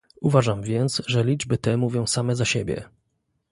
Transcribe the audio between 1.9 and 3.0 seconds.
same za siebie